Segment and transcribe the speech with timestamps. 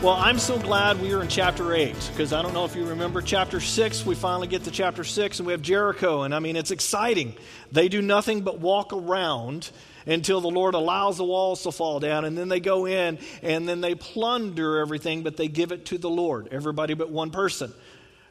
[0.00, 2.84] Well, I'm so glad we are in chapter 8 because I don't know if you
[2.84, 4.06] remember chapter 6.
[4.06, 6.22] We finally get to chapter 6 and we have Jericho.
[6.22, 7.34] And I mean, it's exciting.
[7.72, 9.72] They do nothing but walk around
[10.06, 12.24] until the Lord allows the walls to fall down.
[12.24, 15.98] And then they go in and then they plunder everything, but they give it to
[15.98, 17.72] the Lord, everybody but one person.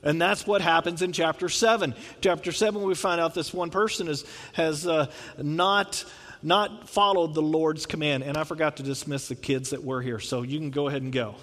[0.02, 1.96] And that's what happens in chapter 7.
[2.22, 4.24] Chapter 7, we find out this one person is,
[4.54, 6.06] has uh, not
[6.42, 8.24] not followed the Lord's command.
[8.24, 11.02] And I forgot to dismiss the kids that were here, so you can go ahead
[11.02, 11.36] and go.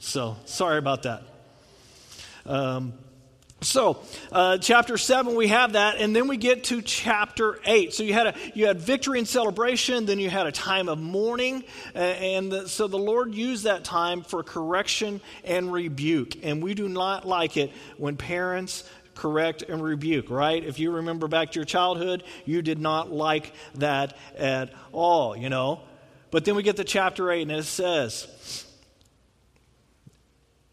[0.00, 1.22] So sorry about that.
[2.46, 2.92] Um,
[3.64, 7.94] so, uh, chapter seven, we have that, and then we get to chapter eight.
[7.94, 10.98] So you had a you had victory and celebration, then you had a time of
[10.98, 16.44] mourning, and the, so the Lord used that time for correction and rebuke.
[16.44, 20.62] And we do not like it when parents correct, and rebuke, right?
[20.62, 25.48] If you remember back to your childhood, you did not like that at all, you
[25.48, 25.80] know?
[26.30, 28.66] But then we get to chapter 8, and it says,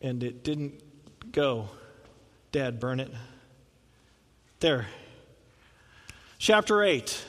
[0.01, 0.81] and it didn't
[1.31, 1.69] go.
[2.51, 3.11] Dad, burn it.
[4.59, 4.87] There.
[6.37, 7.25] Chapter 8.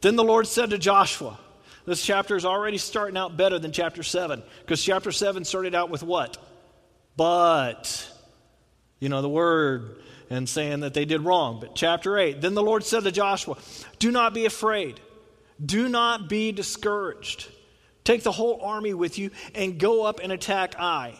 [0.00, 1.38] Then the Lord said to Joshua,
[1.84, 5.90] this chapter is already starting out better than chapter 7 because chapter 7 started out
[5.90, 6.38] with what?
[7.16, 8.08] But.
[9.02, 10.00] You know, the word
[10.32, 11.58] and saying that they did wrong.
[11.60, 13.56] But chapter 8 Then the Lord said to Joshua,
[13.98, 15.00] Do not be afraid,
[15.64, 17.48] do not be discouraged.
[18.04, 21.14] Take the whole army with you and go up and attack Ai.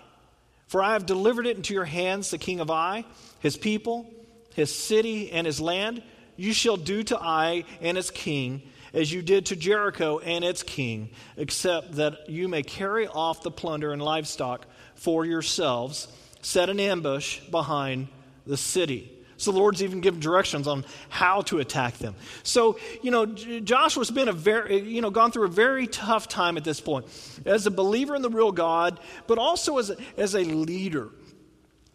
[0.66, 3.04] For I have delivered it into your hands, the king of Ai,
[3.38, 4.12] his people,
[4.54, 6.02] his city, and his land.
[6.36, 8.62] You shall do to Ai and its king
[8.94, 13.50] as you did to Jericho and its king, except that you may carry off the
[13.50, 16.08] plunder and livestock for yourselves.
[16.42, 18.08] Set an ambush behind
[18.46, 19.18] the city.
[19.36, 22.14] So the Lord's even given directions on how to attack them.
[22.44, 26.56] So, you know, Joshua's been a very, you know, gone through a very tough time
[26.56, 27.06] at this point
[27.44, 31.08] as a believer in the real God, but also as a, as a leader.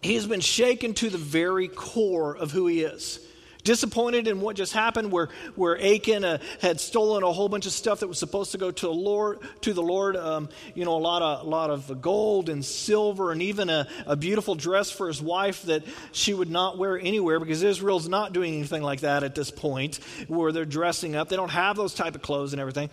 [0.01, 3.19] He's been shaken to the very core of who he is
[3.67, 7.71] disappointed in what just happened where, where achan uh, had stolen a whole bunch of
[7.71, 10.95] stuff that was supposed to go to the lord to the lord um, you know
[10.95, 14.89] a lot of a lot of gold and silver and even a, a beautiful dress
[14.89, 15.83] for his wife that
[16.13, 19.99] she would not wear anywhere because israel's not doing anything like that at this point
[20.27, 21.29] where they're dressing up.
[21.29, 22.89] They don't have those type of clothes and everything.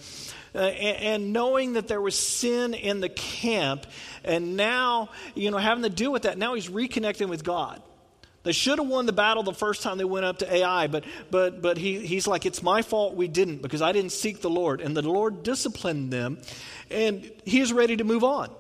[0.55, 3.87] Uh, and, and, knowing that there was sin in the camp
[4.25, 7.83] and now you know having to deal with that now he's reconnecting with god
[8.45, 11.05] they should have won the battle the first time they went up to Ai, but,
[11.31, 14.51] but, but he, he's like, It's my fault we didn't because I didn't seek the
[14.51, 14.81] Lord.
[14.81, 16.39] And the Lord disciplined them,
[16.91, 18.51] and he's ready to move on.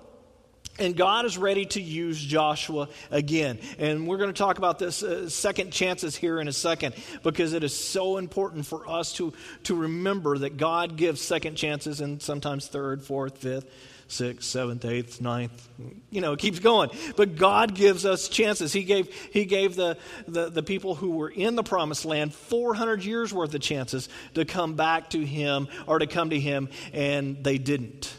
[0.76, 3.60] And God is ready to use Joshua again.
[3.78, 7.52] And we're going to talk about this uh, second chances here in a second because
[7.52, 9.32] it is so important for us to,
[9.64, 13.70] to remember that God gives second chances and sometimes third, fourth, fifth
[14.14, 15.68] sixth, seventh, eighth, ninth.
[16.10, 16.90] You know, it keeps going.
[17.16, 18.72] But God gives us chances.
[18.72, 23.04] He gave, he gave the, the, the people who were in the promised land 400
[23.04, 27.42] years worth of chances to come back to Him or to come to Him, and
[27.42, 28.14] they didn't.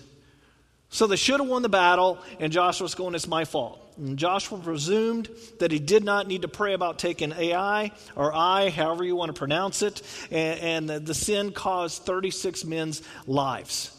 [0.90, 3.82] So they should have won the battle, and Joshua's going, It's my fault.
[3.98, 5.30] And Joshua presumed
[5.60, 9.34] that he did not need to pray about taking Ai or I, however you want
[9.34, 10.02] to pronounce it,
[10.32, 13.95] and, and the, the sin caused 36 men's lives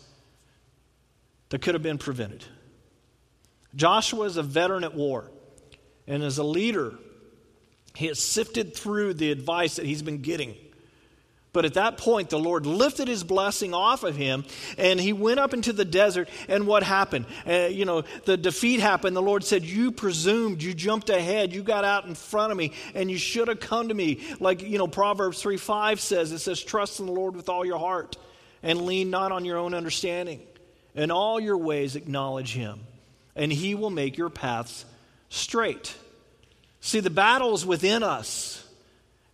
[1.51, 2.45] that could have been prevented.
[3.75, 5.31] Joshua is a veteran at war,
[6.07, 6.95] and as a leader,
[7.95, 10.55] he has sifted through the advice that he's been getting.
[11.57, 14.45] But at that point, the Lord lifted his blessing off of him,
[14.77, 16.29] and he went up into the desert.
[16.49, 17.25] And what happened?
[17.49, 19.17] Uh, you know, the defeat happened.
[19.17, 22.73] The Lord said, You presumed, you jumped ahead, you got out in front of me,
[22.95, 24.21] and you should have come to me.
[24.39, 27.65] Like, you know, Proverbs 3 5 says, It says, Trust in the Lord with all
[27.65, 28.19] your heart,
[28.63, 30.43] and lean not on your own understanding.
[30.97, 32.81] In all your ways, acknowledge him,
[33.37, 34.84] and he will make your paths
[35.29, 35.95] straight.
[36.81, 38.67] See, the battle is within us.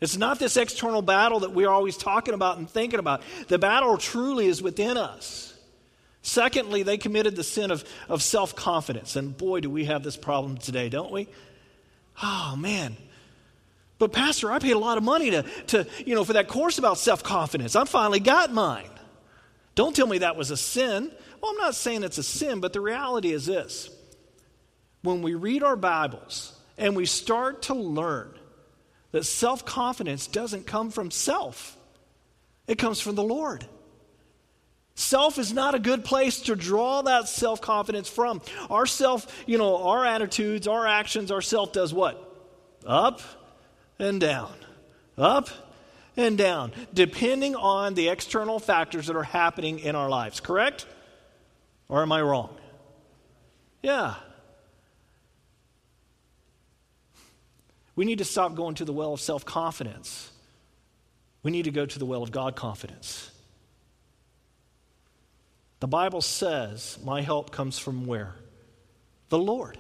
[0.01, 3.23] It's not this external battle that we're always talking about and thinking about.
[3.47, 5.57] The battle truly is within us.
[6.23, 9.15] Secondly, they committed the sin of, of self confidence.
[9.15, 11.29] And boy, do we have this problem today, don't we?
[12.21, 12.97] Oh, man.
[13.99, 16.79] But, Pastor, I paid a lot of money to, to you know, for that course
[16.79, 17.77] about self confidence.
[17.77, 18.91] I finally got mine.
[19.75, 21.11] Don't tell me that was a sin.
[21.43, 23.91] Well, I'm not saying it's a sin, but the reality is this
[25.03, 28.33] when we read our Bibles and we start to learn
[29.11, 31.77] that self confidence doesn't come from self,
[32.67, 33.67] it comes from the Lord.
[34.95, 38.41] Self is not a good place to draw that self confidence from.
[38.71, 42.23] Our self, you know, our attitudes, our actions, our self does what?
[42.87, 43.21] Up
[43.99, 44.55] and down.
[45.19, 45.49] Up
[46.17, 50.87] and down, depending on the external factors that are happening in our lives, correct?
[51.93, 52.57] Or am I wrong?
[53.83, 54.15] Yeah.
[57.95, 60.33] We need to stop going to the well of self confidence.
[61.43, 63.31] We need to go to the well of God confidence.
[65.81, 68.37] The Bible says, My help comes from where?
[69.29, 69.77] The Lord.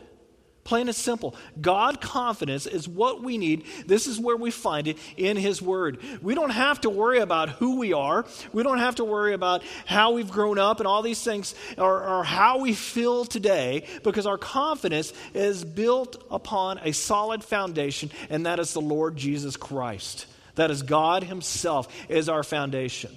[0.64, 1.35] Plain and simple.
[1.61, 3.64] God confidence is what we need.
[3.87, 5.99] This is where we find it in His Word.
[6.23, 8.25] We don't have to worry about who we are.
[8.53, 12.05] We don't have to worry about how we've grown up and all these things or,
[12.05, 18.47] or how we feel today because our confidence is built upon a solid foundation, and
[18.47, 20.26] that is the Lord Jesus Christ.
[20.55, 23.11] That is God Himself is our foundation.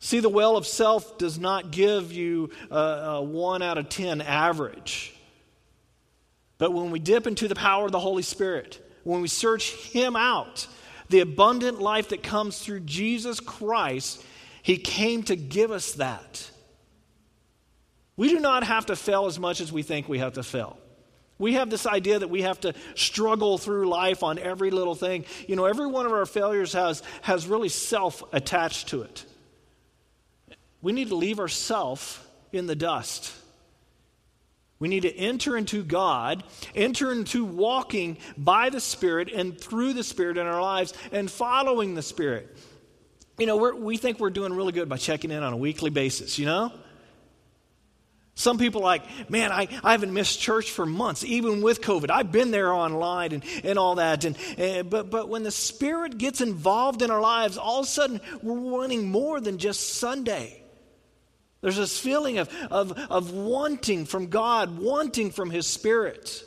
[0.00, 4.20] See, the well of self does not give you a, a one out of ten
[4.20, 5.14] average.
[6.60, 10.14] But when we dip into the power of the Holy Spirit, when we search Him
[10.14, 10.66] out,
[11.08, 14.22] the abundant life that comes through Jesus Christ,
[14.62, 16.50] He came to give us that.
[18.14, 20.76] We do not have to fail as much as we think we have to fail.
[21.38, 25.24] We have this idea that we have to struggle through life on every little thing.
[25.48, 29.24] You know, every one of our failures has, has really self attached to it.
[30.82, 33.34] We need to leave ourself in the dust
[34.80, 36.42] we need to enter into God,
[36.74, 41.94] enter into walking by the Spirit and through the Spirit in our lives and following
[41.94, 42.56] the Spirit.
[43.38, 46.38] You know, we think we're doing really good by checking in on a weekly basis,
[46.38, 46.72] you know?
[48.34, 52.10] Some people like, man, I, I haven't missed church for months, even with COVID.
[52.10, 54.24] I've been there online and, and all that.
[54.24, 57.88] And, and, but, but when the Spirit gets involved in our lives, all of a
[57.88, 60.59] sudden we're wanting more than just Sunday.
[61.60, 66.42] There's this feeling of, of, of wanting from God, wanting from His Spirit.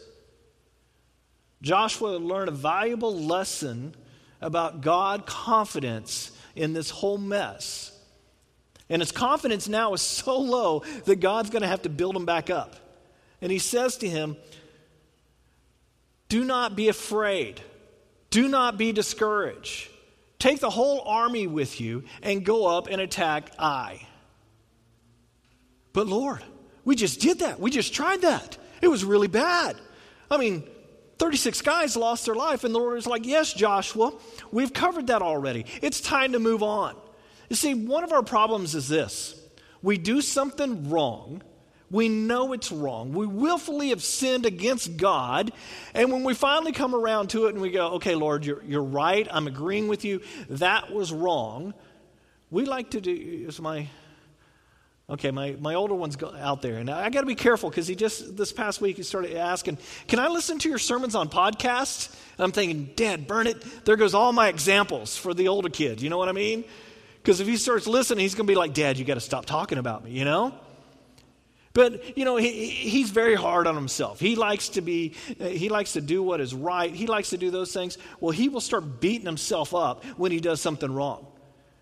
[1.62, 3.96] Joshua learned a valuable lesson
[4.42, 7.92] about God confidence in this whole mess.
[8.90, 12.26] And his confidence now is so low that God's going to have to build him
[12.26, 12.76] back up.
[13.42, 14.36] And he says to him,
[16.30, 17.62] Do not be afraid.
[18.30, 19.90] Do not be discouraged.
[20.38, 24.06] Take the whole army with you and go up and attack Ai.
[25.94, 26.44] But Lord,
[26.84, 27.60] we just did that.
[27.60, 28.58] We just tried that.
[28.82, 29.78] It was really bad.
[30.30, 30.64] I mean,
[31.20, 34.14] 36 guys lost their life, and the Lord is like, Yes, Joshua,
[34.52, 35.66] we've covered that already.
[35.82, 36.96] It's time to move on.
[37.50, 39.40] You see, one of our problems is this
[39.82, 41.44] we do something wrong.
[41.92, 43.14] We know it's wrong.
[43.14, 45.54] We willfully have sinned against God.
[45.94, 48.82] And when we finally come around to it and we go, okay, Lord, you're, you're
[48.82, 49.28] right.
[49.30, 50.22] I'm agreeing with you.
[50.50, 51.76] That was wrong.
[52.50, 53.90] We like to do, is my
[55.10, 57.96] Okay, my, my older one's out there, and I got to be careful because he
[57.96, 59.78] just this past week he started asking,
[60.08, 63.62] "Can I listen to your sermons on podcasts?" And I'm thinking, "Dad, burn it!
[63.84, 66.64] There goes all my examples for the older kid." You know what I mean?
[67.22, 69.46] Because if he starts listening, he's going to be like, "Dad, you got to stop
[69.46, 70.54] talking about me," you know.
[71.74, 74.22] But you know, he, he's very hard on himself.
[74.22, 76.94] He likes to be, he likes to do what is right.
[76.94, 77.98] He likes to do those things.
[78.22, 81.26] Well, he will start beating himself up when he does something wrong.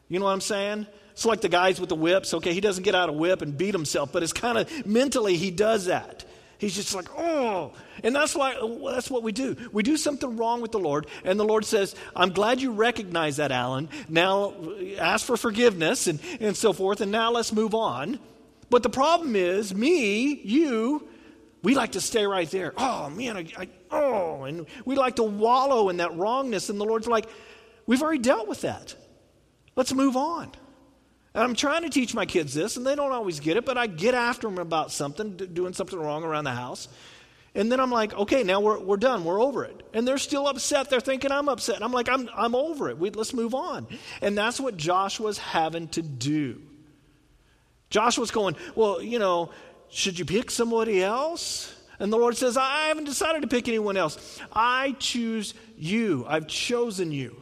[0.07, 0.87] You know what I'm saying?
[1.11, 2.33] It's like the guys with the whips.
[2.33, 5.37] Okay, he doesn't get out a whip and beat himself, but it's kind of mentally
[5.37, 6.25] he does that.
[6.57, 7.73] He's just like, oh.
[8.03, 8.53] And that's why
[8.93, 9.55] that's what we do.
[9.71, 13.37] We do something wrong with the Lord, and the Lord says, I'm glad you recognize
[13.37, 13.89] that, Alan.
[14.07, 14.53] Now
[14.99, 18.19] ask for forgiveness and, and so forth, and now let's move on.
[18.69, 21.07] But the problem is, me, you,
[21.63, 22.73] we like to stay right there.
[22.77, 24.43] Oh, man, I, I, oh.
[24.43, 27.25] And we like to wallow in that wrongness, and the Lord's like,
[27.87, 28.95] we've already dealt with that.
[29.75, 30.51] Let's move on.
[31.33, 33.77] And I'm trying to teach my kids this, and they don't always get it, but
[33.77, 36.89] I get after them about something, doing something wrong around the house.
[37.53, 39.25] And then I'm like, okay, now we're, we're done.
[39.25, 39.83] We're over it.
[39.93, 40.89] And they're still upset.
[40.89, 41.75] They're thinking I'm upset.
[41.75, 42.97] And I'm like, I'm, I'm over it.
[42.97, 43.87] We, let's move on.
[44.21, 46.61] And that's what Joshua's having to do.
[47.89, 49.51] Joshua's going, well, you know,
[49.89, 51.75] should you pick somebody else?
[51.99, 54.39] And the Lord says, I haven't decided to pick anyone else.
[54.53, 56.25] I choose you.
[56.27, 57.35] I've chosen you.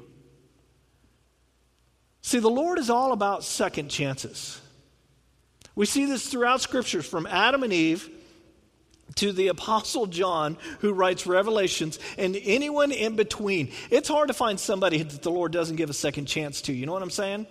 [2.29, 4.62] See, the Lord is all about second chances.
[5.74, 8.07] We see this throughout scriptures from Adam and Eve
[9.15, 13.71] to the Apostle John, who writes Revelations, and anyone in between.
[13.89, 16.71] It's hard to find somebody that the Lord doesn't give a second chance to.
[16.71, 17.48] You know what I'm saying?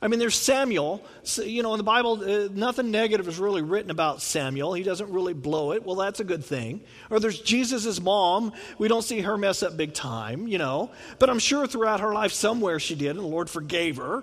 [0.00, 1.04] I mean, there's Samuel.
[1.36, 4.72] You know, in the Bible, uh, nothing negative is really written about Samuel.
[4.72, 5.84] He doesn't really blow it.
[5.84, 6.82] Well, that's a good thing.
[7.10, 8.52] Or there's Jesus' mom.
[8.78, 10.90] We don't see her mess up big time, you know.
[11.18, 14.22] But I'm sure throughout her life, somewhere she did, and the Lord forgave her.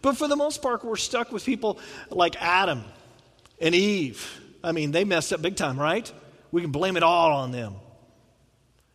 [0.00, 1.78] But for the most part, we're stuck with people
[2.10, 2.82] like Adam
[3.60, 4.40] and Eve.
[4.64, 6.12] I mean, they messed up big time, right?
[6.50, 7.76] We can blame it all on them.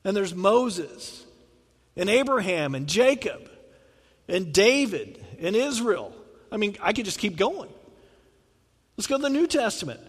[0.04, 1.26] And there's Moses
[1.96, 3.50] and Abraham and Jacob
[4.28, 6.14] and David and Israel
[6.52, 7.70] I mean, I could just keep going.
[8.98, 10.00] Let's go to the New Testament.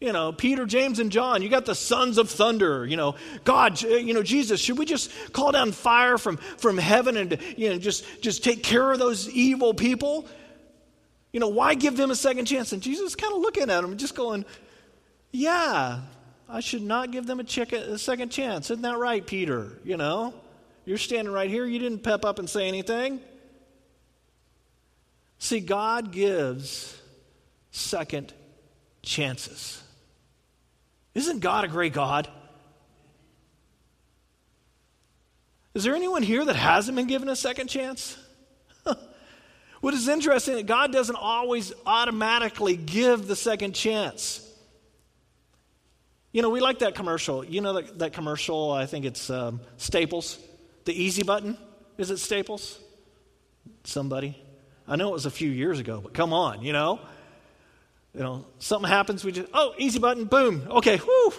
[0.00, 1.40] You know, Peter, James, and John.
[1.40, 2.84] You got the sons of thunder.
[2.84, 7.16] You know, God, you know, Jesus, should we just call down fire from, from heaven
[7.16, 10.26] and, you know, just, just take care of those evil people?
[11.32, 12.72] You know, why give them a second chance?
[12.72, 14.44] And Jesus kind of looking at and just going,
[15.32, 16.00] yeah,
[16.48, 18.70] I should not give them a, a second chance.
[18.70, 19.78] Isn't that right, Peter?
[19.84, 20.34] You know,
[20.84, 21.64] you're standing right here.
[21.64, 23.20] You didn't pep up and say anything.
[25.38, 27.00] See, God gives
[27.70, 28.32] second
[29.02, 29.82] chances.
[31.14, 32.28] Isn't God a great God?
[35.74, 38.16] Is there anyone here that hasn't been given a second chance?
[39.80, 44.40] what is interesting that God doesn't always automatically give the second chance.
[46.32, 47.44] You know, we like that commercial.
[47.44, 50.38] You know that, that commercial, I think it's um, Staples,
[50.84, 51.56] the easy button.
[51.98, 52.78] Is it Staples?
[53.84, 54.43] Somebody?
[54.86, 57.00] I know it was a few years ago, but come on, you know?
[58.14, 61.32] You know, something happens, we just, oh, easy button, boom, okay, whoo.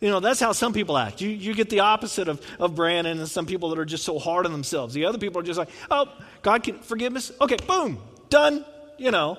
[0.00, 1.20] You know, that's how some people act.
[1.20, 4.18] You, you get the opposite of, of Brandon and some people that are just so
[4.18, 4.94] hard on themselves.
[4.94, 7.30] The other people are just like, oh, God can forgive us.
[7.40, 8.64] Okay, boom, done,
[8.98, 9.38] you know.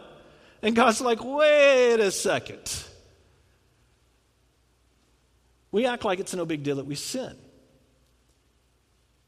[0.61, 2.85] And God's like, wait a second.
[5.71, 7.35] We act like it's no big deal that we sin.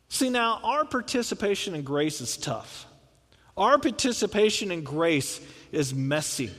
[0.07, 2.85] See, now, our participation in grace is tough.
[3.57, 5.39] Our participation in grace
[5.71, 6.51] is messy.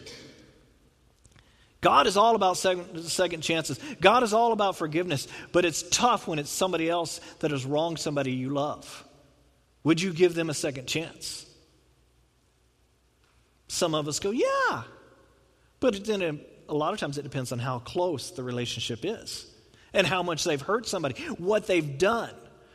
[1.80, 3.78] God is all about second, second, chances.
[4.00, 7.98] God is all about forgiveness, but it's tough when it's somebody else that has wronged
[7.98, 9.04] somebody you love.
[9.84, 11.46] Would you give them a second chance?
[13.68, 14.82] Some of us go, yeah.
[15.78, 19.46] But then it, a lot of times it depends on how close the relationship is
[19.92, 22.32] and how much they've hurt somebody, what they've done.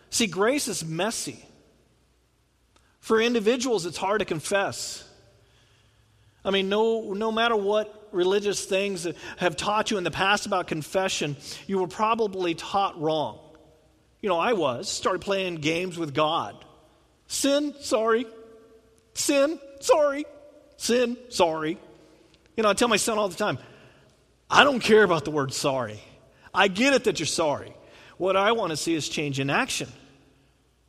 [0.09, 1.43] See, grace is messy.
[3.01, 5.07] For individuals, it's hard to confess.
[6.45, 10.67] I mean, no, no matter what religious things have taught you in the past about
[10.67, 11.35] confession,
[11.67, 13.39] you were probably taught wrong.
[14.21, 14.89] You know, I was.
[14.89, 16.63] Started playing games with God.
[17.27, 18.25] Sin, sorry.
[19.13, 20.25] Sin, sorry.
[20.77, 21.77] Sin, sorry.
[22.55, 23.57] You know, I tell my son all the time,
[24.49, 25.99] I don't care about the word sorry.
[26.53, 27.73] I get it that you're sorry.
[28.17, 29.89] What I want to see is change in action.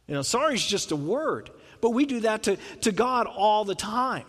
[0.06, 1.50] You know, sorry is just a word,
[1.82, 4.24] but we do that to, to God all the time.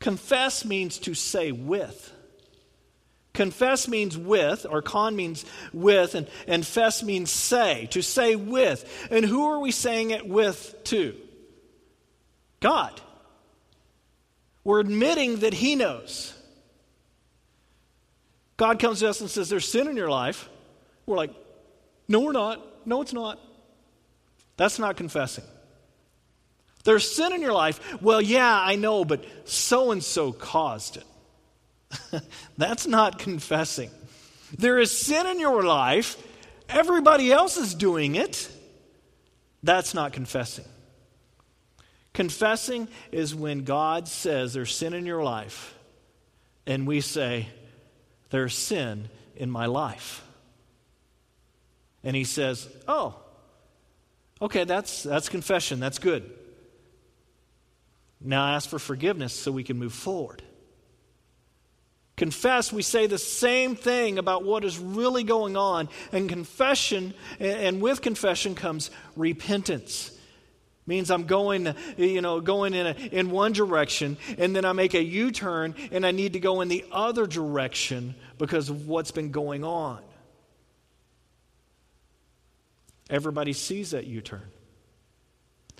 [0.00, 2.12] Confess means to say with.
[3.34, 5.44] Confess means with, or con means
[5.74, 9.08] with, and, and fess means say, to say with.
[9.10, 11.14] And who are we saying it with to?
[12.60, 12.98] God.
[14.64, 16.34] We're admitting that He knows.
[18.56, 20.48] God comes to us and says, There's sin in your life.
[21.04, 21.34] We're like,
[22.08, 22.86] No, we're not.
[22.86, 23.38] No, it's not.
[24.60, 25.44] That's not confessing.
[26.84, 28.02] There's sin in your life.
[28.02, 32.22] Well, yeah, I know, but so and so caused it.
[32.58, 33.90] That's not confessing.
[34.58, 36.22] There is sin in your life.
[36.68, 38.50] Everybody else is doing it.
[39.62, 40.66] That's not confessing.
[42.12, 45.74] Confessing is when God says there's sin in your life,
[46.66, 47.48] and we say,
[48.28, 50.22] there's sin in my life.
[52.04, 53.14] And he says, Oh,
[54.40, 55.80] okay, that's, that's confession.
[55.80, 56.30] That's good.
[58.20, 60.42] Now ask for forgiveness so we can move forward.
[62.16, 65.88] Confess, we say the same thing about what is really going on.
[66.12, 70.10] And confession, and with confession comes repentance
[70.86, 74.92] means I'm going, you know, going in, a, in one direction, and then I make
[74.94, 79.12] a U turn, and I need to go in the other direction because of what's
[79.12, 80.00] been going on.
[83.10, 84.48] Everybody sees that U turn.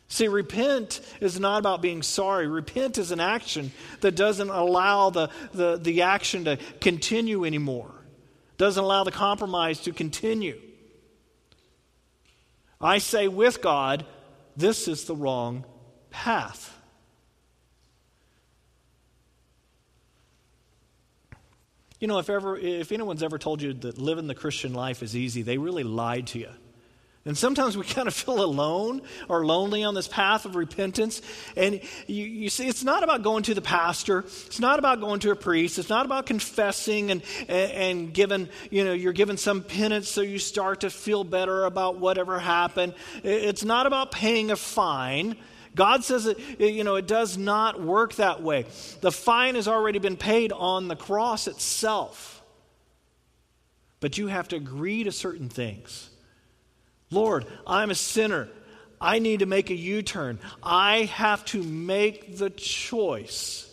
[0.09, 2.49] See, repent is not about being sorry.
[2.49, 3.71] Repent is an action
[4.01, 7.93] that doesn't allow the, the, the action to continue anymore,
[8.59, 10.61] doesn't allow the compromise to continue.
[12.81, 14.05] I say with God,
[14.57, 15.65] this is the wrong
[16.11, 16.77] path.
[22.01, 25.15] You know, if, ever, if anyone's ever told you that living the Christian life is
[25.15, 26.49] easy, they really lied to you.
[27.27, 31.21] And sometimes we kind of feel alone or lonely on this path of repentance.
[31.57, 34.21] And you, you, see, it's not about going to the pastor.
[34.21, 35.79] It's not about going to a priest.
[35.79, 40.23] It's not about confessing and, and, and giving, you know, you're given some penance so
[40.23, 42.95] you start to feel better about whatever happened.
[43.23, 45.37] It's not about paying a fine.
[45.75, 48.67] God says it, you know, it does not work that way.
[49.03, 52.43] The fine has already been paid on the cross itself.
[54.01, 56.10] But you have to agree to certain things.
[57.11, 58.49] Lord, I'm a sinner.
[59.01, 60.39] I need to make a U turn.
[60.63, 63.67] I have to make the choice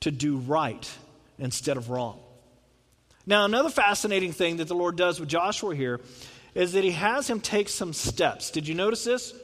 [0.00, 0.90] to do right
[1.38, 2.20] instead of wrong.
[3.26, 6.00] Now, another fascinating thing that the Lord does with Joshua here
[6.54, 8.50] is that he has him take some steps.
[8.50, 9.34] Did you notice this?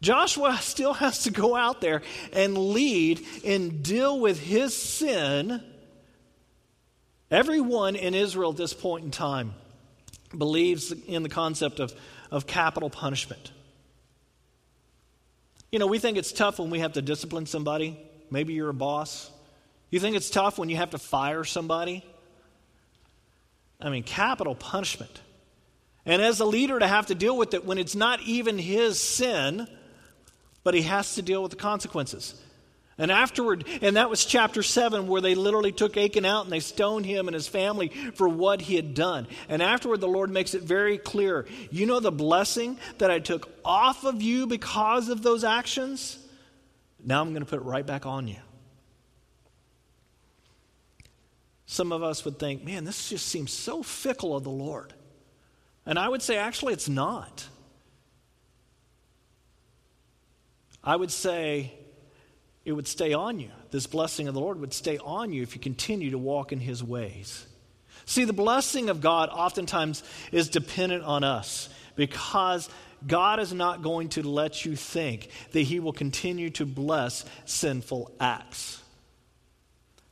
[0.00, 2.02] Joshua still has to go out there
[2.32, 5.62] and lead and deal with his sin.
[7.30, 9.54] Everyone in Israel at this point in time
[10.36, 11.94] believes in the concept of,
[12.30, 13.52] of capital punishment.
[15.70, 17.98] You know, we think it's tough when we have to discipline somebody.
[18.30, 19.30] Maybe you're a boss.
[19.90, 22.04] You think it's tough when you have to fire somebody?
[23.80, 25.20] I mean, capital punishment.
[26.04, 29.00] And as a leader, to have to deal with it when it's not even his
[29.00, 29.68] sin
[30.64, 32.40] but he has to deal with the consequences.
[33.02, 36.60] And afterward, and that was chapter 7, where they literally took Achan out and they
[36.60, 39.26] stoned him and his family for what he had done.
[39.48, 43.48] And afterward, the Lord makes it very clear you know the blessing that I took
[43.64, 46.16] off of you because of those actions?
[47.04, 48.38] Now I'm going to put it right back on you.
[51.66, 54.94] Some of us would think, man, this just seems so fickle of the Lord.
[55.84, 57.48] And I would say, actually, it's not.
[60.84, 61.72] I would say
[62.64, 63.50] it would stay on you.
[63.70, 66.60] This blessing of the Lord would stay on you if you continue to walk in
[66.60, 67.46] His ways.
[68.04, 72.68] See, the blessing of God oftentimes is dependent on us because
[73.06, 78.12] God is not going to let you think that He will continue to bless sinful
[78.20, 78.80] acts.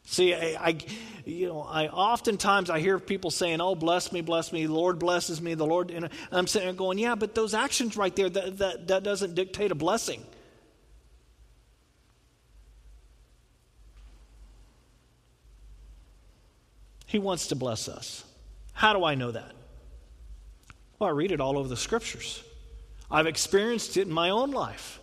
[0.07, 0.79] See, I, I,
[1.25, 4.99] you know, I oftentimes I hear people saying, "Oh, bless me, bless me, the Lord
[4.99, 8.29] blesses me, the Lord." And I'm sitting there going, "Yeah, but those actions right there,
[8.29, 10.25] that, that, that doesn't dictate a blessing."
[17.11, 18.23] He wants to bless us.
[18.73, 19.51] How do I know that?
[21.01, 22.41] Well, I read it all over the scriptures.
[23.11, 25.01] I've experienced it in my own life.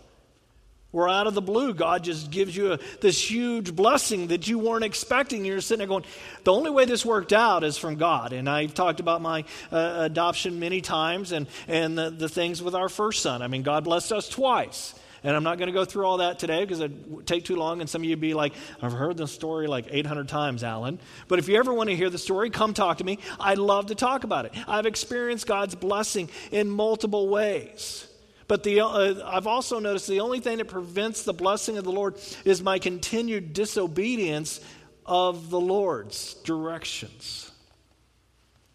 [0.90, 4.58] Where out of the blue, God just gives you a, this huge blessing that you
[4.58, 5.44] weren't expecting.
[5.44, 6.06] You're sitting there going,
[6.44, 8.32] the only way this worked out is from God.
[8.32, 12.74] And I've talked about my uh, adoption many times and, and the, the things with
[12.74, 13.42] our first son.
[13.42, 14.94] I mean, God blessed us twice.
[15.22, 17.80] And I'm not going to go through all that today because it'd take too long,
[17.80, 20.98] and some of you would be like, I've heard the story like 800 times, Alan.
[21.26, 23.18] But if you ever want to hear the story, come talk to me.
[23.40, 24.52] I'd love to talk about it.
[24.66, 28.06] I've experienced God's blessing in multiple ways.
[28.46, 31.92] But the, uh, I've also noticed the only thing that prevents the blessing of the
[31.92, 34.60] Lord is my continued disobedience
[35.04, 37.50] of the Lord's directions.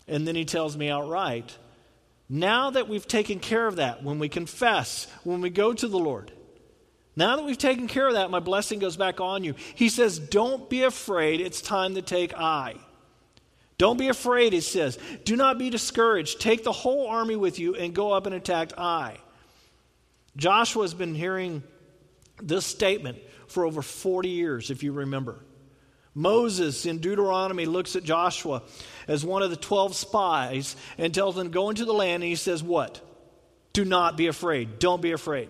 [0.08, 1.58] And then he tells me outright,
[2.30, 6.00] now that we've taken care of that, when we confess, when we go to the
[6.00, 6.32] Lord,
[7.16, 9.54] now that we've taken care of that, my blessing goes back on you.
[9.76, 11.42] He says, Don't be afraid.
[11.42, 12.76] It's time to take I.
[13.78, 14.98] Don't be afraid, he says.
[15.24, 16.40] Do not be discouraged.
[16.40, 19.18] Take the whole army with you and go up and attack Ai.
[20.36, 21.64] Joshua has been hearing
[22.42, 25.44] this statement for over 40 years, if you remember.
[26.16, 28.62] Moses in Deuteronomy looks at Joshua
[29.08, 32.24] as one of the 12 spies and tells him, Go into the land.
[32.24, 33.02] And he says, What?
[33.74, 34.78] Do not be afraid.
[34.80, 35.50] Don't be afraid.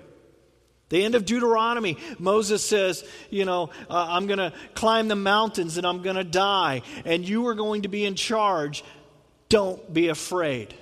[0.89, 5.78] The end of Deuteronomy, Moses says, You know, uh, I'm going to climb the mountains
[5.78, 8.84] and I'm going to die, and you are going to be in charge.
[9.49, 10.73] Don't be afraid.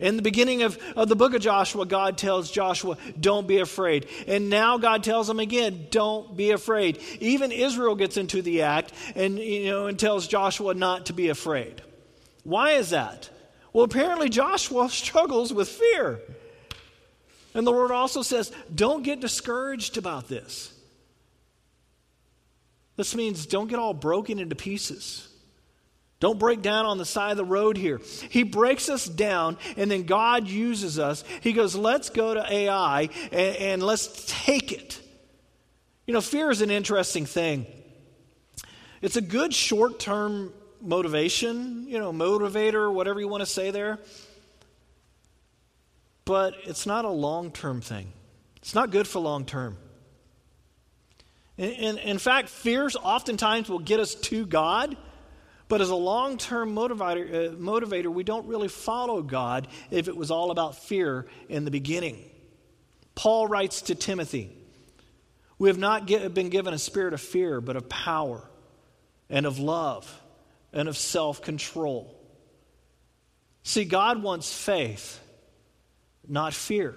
[0.00, 4.06] In the beginning of, of the book of Joshua, God tells Joshua, don't be afraid.
[4.26, 6.98] And now God tells him again, don't be afraid.
[7.20, 11.28] Even Israel gets into the act and, you know, and tells Joshua not to be
[11.28, 11.82] afraid.
[12.44, 13.28] Why is that?
[13.74, 16.20] Well, apparently Joshua struggles with fear.
[17.52, 20.72] And the Lord also says, don't get discouraged about this.
[22.96, 25.29] This means don't get all broken into pieces.
[26.20, 27.98] Don't break down on the side of the road here.
[28.28, 31.24] He breaks us down, and then God uses us.
[31.40, 35.00] He goes, Let's go to Ai and, and let's take it.
[36.06, 37.66] You know, fear is an interesting thing.
[39.00, 40.52] It's a good short term
[40.82, 43.98] motivation, you know, motivator, whatever you want to say there.
[46.26, 48.12] But it's not a long term thing,
[48.56, 49.78] it's not good for long term.
[51.56, 54.98] In, in, in fact, fears oftentimes will get us to God
[55.70, 60.16] but as a long term motivator, uh, motivator, we don't really follow God if it
[60.16, 62.28] was all about fear in the beginning.
[63.14, 64.50] Paul writes to Timothy
[65.58, 68.42] We have not get, been given a spirit of fear, but of power
[69.30, 70.12] and of love
[70.72, 72.20] and of self control.
[73.62, 75.20] See, God wants faith,
[76.26, 76.96] not fear.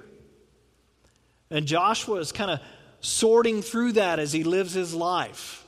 [1.51, 2.59] And Joshua is kind of
[3.01, 5.62] sorting through that as he lives his life.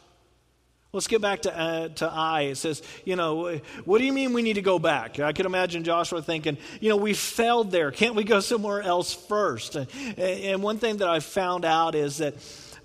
[0.95, 2.41] Let's get back to, uh, to Ai.
[2.43, 5.19] It says, you know, what do you mean we need to go back?
[5.19, 7.91] I could imagine Joshua thinking, you know, we failed there.
[7.91, 9.75] Can't we go somewhere else first?
[9.75, 12.35] And, and one thing that I found out is that,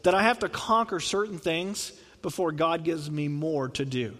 [0.03, 4.17] that I have to conquer certain things before God gives me more to do.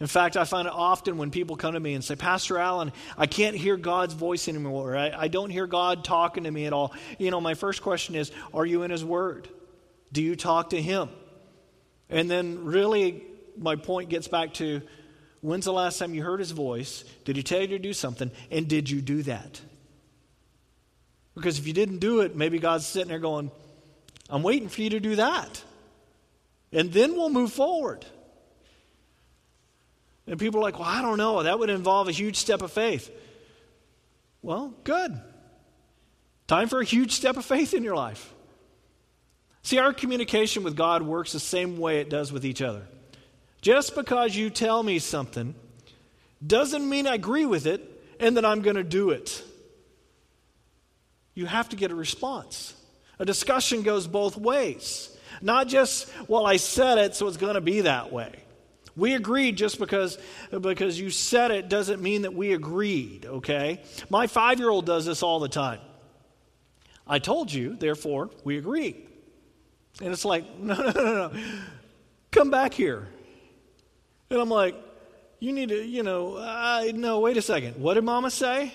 [0.00, 2.90] In fact, I find it often when people come to me and say, Pastor Allen,
[3.16, 4.96] I can't hear God's voice anymore.
[4.96, 6.92] I, I, don't hear God talking to me at all.
[7.18, 9.48] You know, my first question is, Are you in His Word?
[10.10, 11.10] Do you talk to Him?
[12.10, 13.22] And then, really,
[13.56, 14.82] my point gets back to
[15.40, 17.04] when's the last time you heard His voice?
[17.24, 18.30] Did He tell you to do something?
[18.50, 19.60] And did you do that?
[21.34, 23.50] Because if you didn't do it, maybe God's sitting there going,
[24.28, 25.62] I'm waiting for you to do that.
[26.72, 28.04] And then we'll move forward.
[30.26, 31.42] And people are like, well, I don't know.
[31.42, 33.10] That would involve a huge step of faith.
[34.42, 35.20] Well, good.
[36.46, 38.32] Time for a huge step of faith in your life.
[39.62, 42.82] See, our communication with God works the same way it does with each other.
[43.60, 45.54] Just because you tell me something
[46.44, 47.86] doesn't mean I agree with it
[48.18, 49.42] and that I'm going to do it.
[51.34, 52.74] You have to get a response.
[53.18, 55.14] A discussion goes both ways.
[55.42, 58.34] Not just, well, I said it, so it's going to be that way.
[58.96, 60.18] We agreed just because,
[60.58, 63.82] because you said it doesn't mean that we agreed, okay?
[64.08, 65.80] My five year old does this all the time.
[67.06, 69.06] I told you, therefore, we agree.
[70.00, 71.32] And it's like, no, no, no, no.
[72.30, 73.08] Come back here.
[74.30, 74.76] And I'm like,
[75.40, 77.76] you need to, you know, I, no, wait a second.
[77.76, 78.72] What did mama say?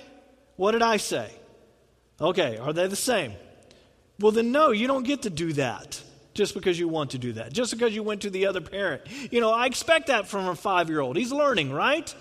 [0.56, 1.32] What did I say?
[2.20, 3.34] Okay, are they the same?
[4.20, 6.02] Well, then, no, you don't get to do that
[6.34, 9.02] just because you want to do that, just because you went to the other parent.
[9.32, 11.18] You know, I expect that from a five year old.
[11.18, 12.14] He's learning, right?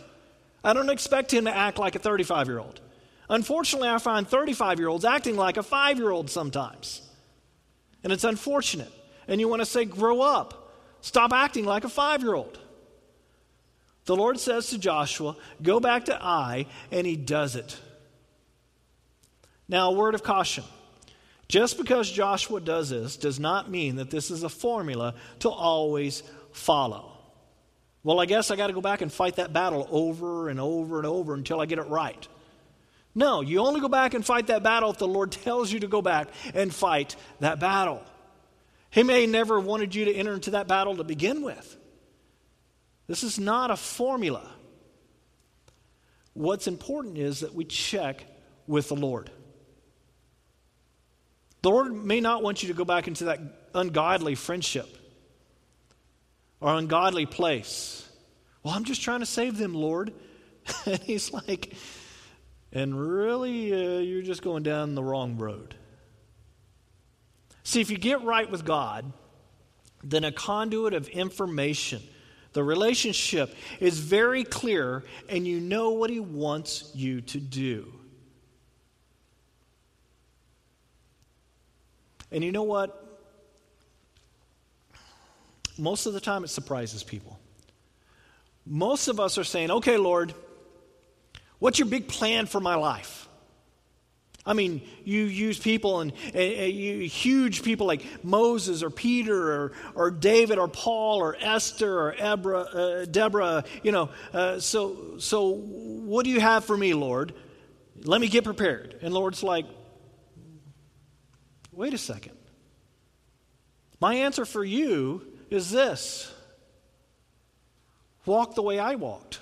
[0.63, 2.81] I don't expect him to act like a 35 year old.
[3.29, 7.03] Unfortunately, I find 35 year olds acting like a five year old sometimes.
[8.05, 8.93] And it's unfortunate.
[9.27, 10.73] And you want to say, grow up.
[11.01, 12.59] Stop acting like a five year old.
[14.05, 17.79] The Lord says to Joshua, Go back to Ai, and he does it.
[19.69, 20.65] Now, a word of caution.
[21.49, 26.23] Just because Joshua does this does not mean that this is a formula to always
[26.53, 27.13] follow.
[28.03, 30.99] Well, I guess I got to go back and fight that battle over and over
[30.99, 32.29] and over until I get it right.
[33.15, 35.89] No, you only go back and fight that battle if the Lord tells you to
[35.89, 38.03] go back and fight that battle.
[38.91, 41.77] He may never have wanted you to enter into that battle to begin with.
[43.07, 44.49] This is not a formula.
[46.33, 48.25] What's important is that we check
[48.67, 49.31] with the Lord.
[51.63, 53.41] The Lord may not want you to go back into that
[53.75, 54.89] ungodly friendship
[56.61, 58.09] or ungodly place.
[58.63, 60.13] Well, I'm just trying to save them, Lord.
[60.87, 61.75] and He's like,
[62.75, 65.77] and really, uh, you're just going down the wrong road.
[67.63, 69.13] See, if you get right with God,
[70.03, 72.03] then a conduit of information,
[72.53, 77.93] the relationship is very clear, and you know what He wants you to do.
[82.31, 83.01] And you know what?
[85.79, 87.39] Most of the time it surprises people.
[88.67, 90.35] Most of us are saying, okay, Lord,
[91.65, 93.27] what's your big plan for my life?
[94.45, 99.51] I mean, you use people and, and, and you, huge people like Moses or Peter
[99.51, 103.65] or, or David or Paul or Esther or Ebra, uh, Deborah.
[103.83, 107.33] You know, uh, so so what do you have for me, Lord?
[108.03, 108.99] Let me get prepared.
[109.01, 109.65] And Lord's like,
[111.73, 112.37] Wait a second.
[114.01, 116.31] My answer for you is this
[118.27, 119.41] walk the way I walked,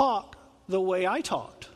[0.00, 0.36] talk
[0.66, 1.68] the way I talked,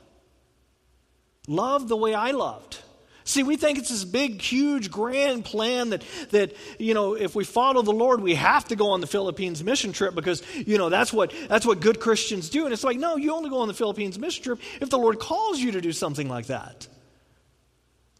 [1.46, 2.78] love the way I loved.
[3.26, 7.44] See, we think it's this big, huge, grand plan that, that, you know, if we
[7.44, 10.90] follow the Lord, we have to go on the Philippines mission trip because, you know,
[10.90, 12.64] that's what, that's what good Christians do.
[12.64, 15.18] And it's like, no, you only go on the Philippines mission trip if the Lord
[15.18, 16.86] calls you to do something like that.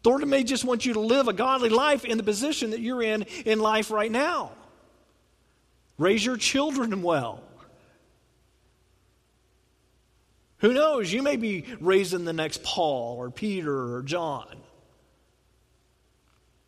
[0.01, 2.79] The Lord may just want you to live a godly life in the position that
[2.79, 4.51] you're in in life right now.
[5.99, 7.43] Raise your children well.
[10.59, 11.11] Who knows?
[11.11, 14.55] You may be raising the next Paul or Peter or John.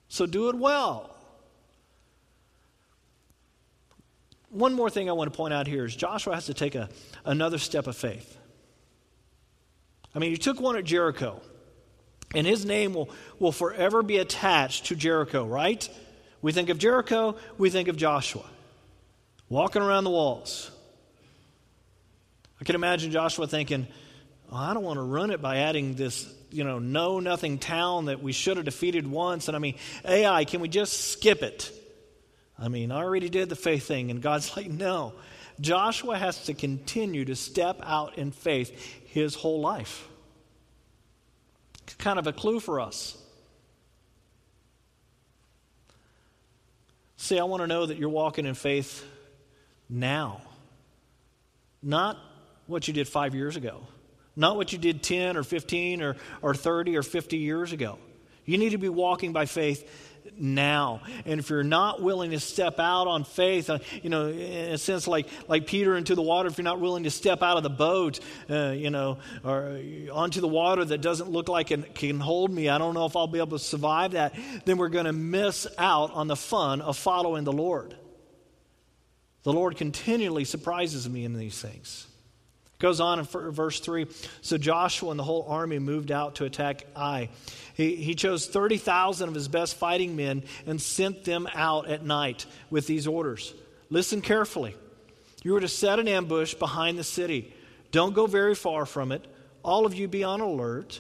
[0.10, 1.16] So do it well.
[4.50, 6.90] One more thing I want to point out here is Joshua has to take a,
[7.26, 8.38] another step of faith.
[10.16, 11.42] I mean, he took one at Jericho.
[12.36, 15.88] And his name will, will forever be attached to Jericho, right?
[16.42, 18.46] We think of Jericho, we think of Joshua
[19.50, 20.72] walking around the walls.
[22.60, 23.88] I can imagine Joshua thinking,
[24.52, 28.06] oh, I don't want to run it by adding this, you know, no nothing town
[28.06, 29.48] that we should have defeated once.
[29.48, 31.72] And I mean, Ai, can we just skip it?
[32.58, 34.12] I mean, I already did the faith thing.
[34.12, 35.14] And God's like, no.
[35.60, 38.72] Joshua has to continue to step out in faith
[39.08, 40.08] his whole life
[41.98, 43.18] kind of a clue for us.
[47.18, 49.06] See, I want to know that you're walking in faith
[49.90, 50.42] now,
[51.82, 52.18] not
[52.68, 53.88] what you did five years ago,
[54.36, 57.98] not what you did 10 or 15 or, or 30 or 50 years ago.
[58.46, 59.90] You need to be walking by faith
[60.38, 61.02] now.
[61.26, 64.78] And if you're not willing to step out on faith, uh, you know, in a
[64.78, 67.64] sense like, like Peter into the water, if you're not willing to step out of
[67.64, 69.80] the boat, uh, you know, or
[70.12, 73.16] onto the water that doesn't look like it can hold me, I don't know if
[73.16, 74.34] I'll be able to survive that,
[74.66, 77.96] then we're going to miss out on the fun of following the Lord.
[79.44, 82.08] The Lord continually surprises me in these things.
[82.80, 84.06] Goes on in verse 3
[84.42, 87.30] So Joshua and the whole army moved out to attack Ai.
[87.74, 92.46] He, he chose 30,000 of his best fighting men and sent them out at night
[92.70, 93.54] with these orders.
[93.90, 94.76] Listen carefully.
[95.44, 97.54] You are to set an ambush behind the city.
[97.92, 99.26] Don't go very far from it.
[99.64, 101.00] All of you be on alert.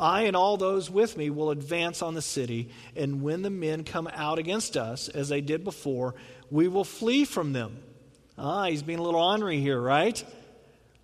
[0.00, 3.82] I and all those with me will advance on the city, and when the men
[3.82, 6.14] come out against us, as they did before,
[6.50, 7.78] we will flee from them.
[8.36, 10.24] Ah, he's being a little ornery here, right?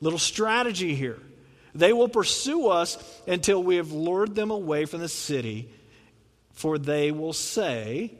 [0.04, 1.18] Little strategy here.
[1.74, 5.70] They will pursue us until we have lured them away from the city,
[6.52, 8.12] for they will say,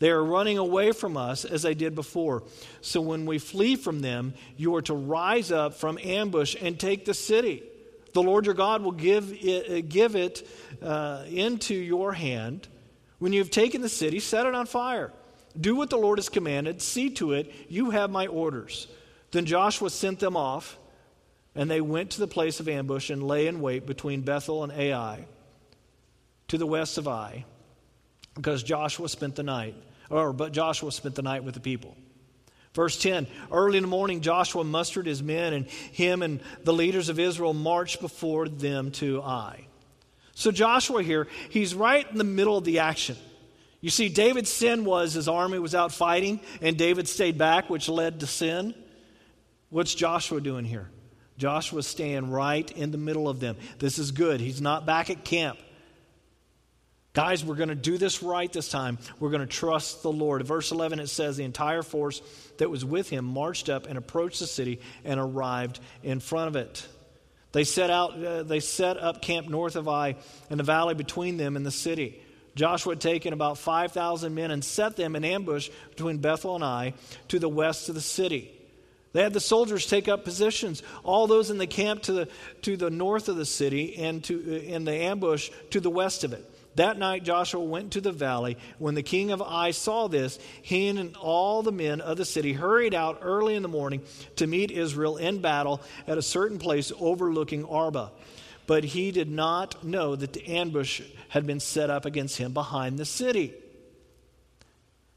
[0.00, 2.42] They are running away from us as they did before.
[2.80, 7.04] So when we flee from them, you are to rise up from ambush and take
[7.04, 7.62] the city.
[8.12, 10.44] The Lord your God will give it, uh, give it
[10.82, 12.66] uh, into your hand.
[13.20, 15.12] When you have taken the city, set it on fire.
[15.58, 16.82] Do what the Lord has commanded.
[16.82, 18.88] See to it, you have my orders.
[19.30, 20.76] Then Joshua sent them off
[21.56, 24.72] and they went to the place of ambush and lay in wait between Bethel and
[24.72, 25.26] Ai
[26.48, 27.44] to the west of Ai,
[28.34, 29.74] because Joshua spent the night,
[30.10, 31.96] or but Joshua spent the night with the people.
[32.74, 37.08] Verse 10 Early in the morning, Joshua mustered his men, and him and the leaders
[37.08, 39.66] of Israel marched before them to Ai.
[40.34, 43.16] So, Joshua here, he's right in the middle of the action.
[43.80, 47.88] You see, David's sin was his army was out fighting, and David stayed back, which
[47.88, 48.74] led to sin.
[49.70, 50.90] What's Joshua doing here?
[51.38, 53.56] Joshua's staying right in the middle of them.
[53.78, 54.40] This is good.
[54.40, 55.58] He's not back at camp.
[57.16, 58.98] Guys, we're going to do this right this time.
[59.18, 60.46] We're going to trust the Lord.
[60.46, 62.20] verse 11, it says, The entire force
[62.58, 66.56] that was with him marched up and approached the city and arrived in front of
[66.56, 66.86] it.
[67.52, 70.16] They set, out, uh, they set up camp north of Ai
[70.50, 72.22] in the valley between them and the city.
[72.54, 76.92] Joshua had taken about 5,000 men and set them in ambush between Bethel and Ai
[77.28, 78.52] to the west of the city.
[79.16, 82.28] They had the soldiers take up positions, all those in the camp to the,
[82.60, 86.22] to the north of the city and to, uh, in the ambush to the west
[86.22, 86.44] of it.
[86.74, 88.58] That night Joshua went to the valley.
[88.76, 92.52] When the king of Ai saw this, he and all the men of the city
[92.52, 94.02] hurried out early in the morning
[94.36, 98.10] to meet Israel in battle at a certain place overlooking Arabah.
[98.66, 101.00] But he did not know that the ambush
[101.30, 103.54] had been set up against him behind the city.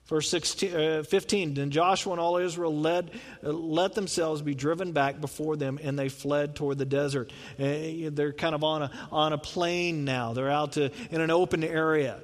[0.10, 3.12] Verse 16, uh, 15 Then Joshua and all Israel led,
[3.44, 7.32] uh, let themselves be driven back before them, and they fled toward the desert.
[7.60, 10.34] Uh, they're kind of on a, on a plain now.
[10.34, 12.20] They're out to, in an open area.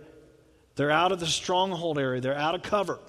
[0.76, 3.00] They're out of the stronghold area, they're out of cover.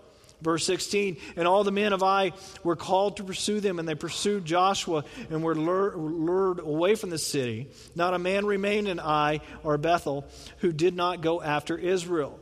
[0.43, 3.95] Verse 16, and all the men of Ai were called to pursue them, and they
[3.95, 7.71] pursued Joshua and were lured, lured away from the city.
[7.95, 10.27] Not a man remained in Ai or Bethel
[10.59, 12.39] who did not go after Israel.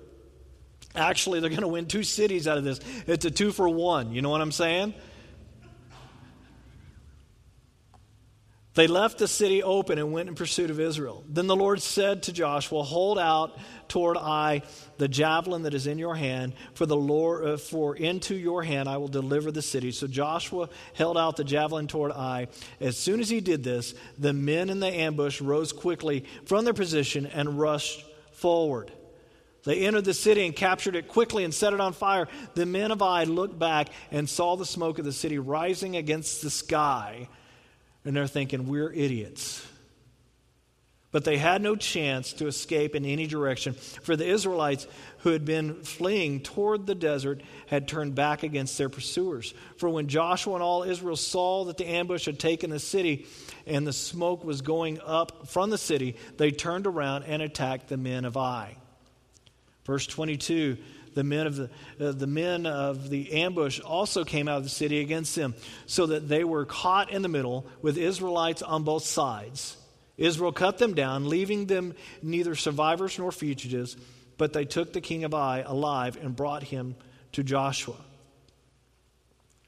[0.94, 2.80] Actually, they're going to win two cities out of this.
[3.07, 4.12] It's a two for one.
[4.12, 4.94] You know what I'm saying?
[8.74, 11.24] They left the city open and went in pursuit of Israel.
[11.28, 14.62] Then the Lord said to Joshua, Hold out toward Ai
[14.98, 18.88] the javelin that is in your hand, for the Lord, uh, for into your hand
[18.88, 19.92] I will deliver the city.
[19.92, 22.48] So Joshua held out the javelin toward Ai.
[22.80, 26.74] As soon as he did this, the men in the ambush rose quickly from their
[26.74, 28.90] position and rushed forward.
[29.64, 32.29] They entered the city and captured it quickly and set it on fire.
[32.55, 36.42] The men of Ai looked back and saw the smoke of the city rising against
[36.42, 37.29] the sky.
[38.05, 39.66] And they're thinking, we're idiots.
[41.14, 44.87] But they had no chance to escape in any direction, for the Israelites
[45.18, 49.55] who had been fleeing toward the desert had turned back against their pursuers.
[49.77, 53.27] For when Joshua and all Israel saw that the ambush had taken the city
[53.64, 57.96] and the smoke was going up from the city, they turned around and attacked the
[57.96, 58.77] men of Ai.
[59.85, 60.79] Verse 22
[61.14, 61.70] the men of the,
[62.01, 65.55] uh, the men of the ambush also came out of the city against them,
[65.87, 69.77] so that they were caught in the middle with Israelites on both sides.
[70.16, 73.97] Israel cut them down, leaving them neither survivors nor fugitives,
[74.37, 76.97] but they took the king of Ai alive and brought him
[77.33, 77.97] to Joshua.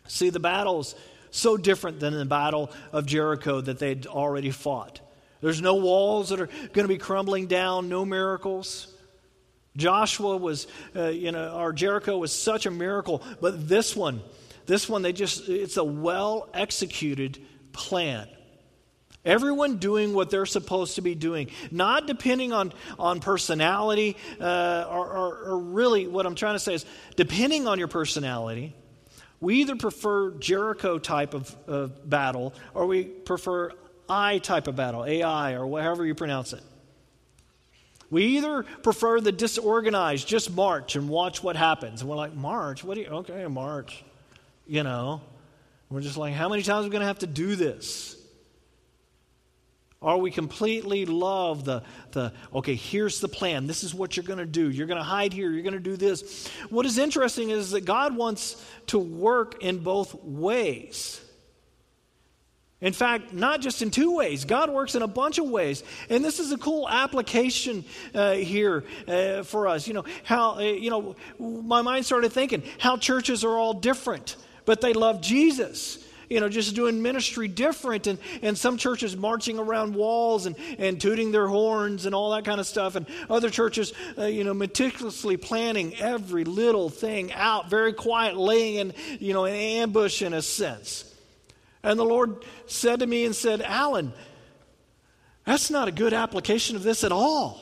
[0.08, 0.94] See, the battle's
[1.30, 5.00] so different than the battle of Jericho that they'd already fought.
[5.40, 8.92] There's no walls that are going to be crumbling down, no miracles.
[9.76, 14.22] Joshua was, uh, you know, or Jericho was such a miracle, but this one,
[14.66, 17.38] this one, they just, it's a well executed
[17.72, 18.28] plan.
[19.24, 25.08] Everyone doing what they're supposed to be doing, not depending on, on personality, uh, or,
[25.08, 26.86] or, or really what I'm trying to say is
[27.16, 28.72] depending on your personality.
[29.40, 33.72] We either prefer Jericho type of, of battle or we prefer
[34.08, 36.62] Ai type of battle, AI, or however you pronounce it.
[38.10, 42.00] We either prefer the disorganized, just march and watch what happens.
[42.00, 42.84] And we're like, March?
[42.84, 44.04] What do you, okay, march.
[44.66, 45.20] You know,
[45.90, 48.16] we're just like, how many times are we going to have to do this?
[50.00, 53.66] Or we completely love the, the, okay, here's the plan.
[53.66, 54.70] This is what you're going to do.
[54.70, 55.50] You're going to hide here.
[55.50, 56.48] You're going to do this.
[56.68, 61.20] What is interesting is that God wants to work in both ways.
[62.82, 64.44] In fact, not just in two ways.
[64.44, 65.82] God works in a bunch of ways.
[66.10, 67.84] And this is a cool application
[68.14, 69.88] uh, here uh, for us.
[69.88, 74.36] You know, how, uh, you know, my mind started thinking how churches are all different,
[74.66, 76.04] but they love Jesus.
[76.28, 81.00] You know, just doing ministry different, and, and some churches marching around walls and, and
[81.00, 84.52] tooting their horns and all that kind of stuff, and other churches, uh, you know,
[84.52, 90.34] meticulously planning every little thing out, very quiet, laying in, you know, an ambush in
[90.34, 91.15] a sense.
[91.86, 94.12] And the Lord said to me and said, Alan,
[95.44, 97.60] that's not a good application of this at all.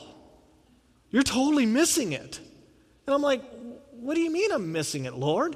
[1.11, 2.39] You're totally missing it.
[3.05, 3.43] And I'm like,
[3.91, 5.55] what do you mean I'm missing it, Lord?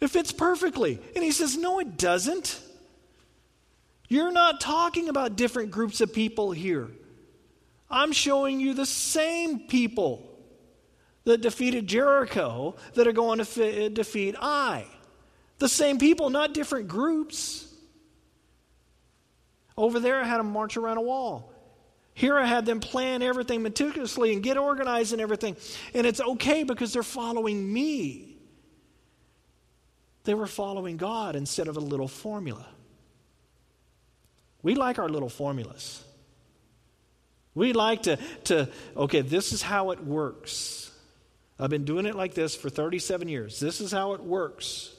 [0.00, 0.98] It fits perfectly.
[1.14, 2.58] And he says, no, it doesn't.
[4.08, 6.88] You're not talking about different groups of people here.
[7.90, 10.26] I'm showing you the same people
[11.24, 14.86] that defeated Jericho that are going to defeat Ai.
[15.60, 17.66] The same people, not different groups.
[19.76, 21.52] Over there, I had them march around a wall.
[22.14, 25.56] Here, I had them plan everything meticulously and get organized and everything.
[25.94, 28.38] And it's okay because they're following me.
[30.24, 32.66] They were following God instead of a little formula.
[34.62, 36.02] We like our little formulas.
[37.54, 40.90] We like to, to, okay, this is how it works.
[41.58, 43.60] I've been doing it like this for 37 years.
[43.60, 44.94] This is how it works.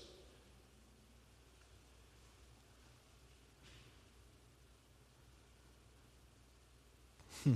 [7.43, 7.53] Hmm.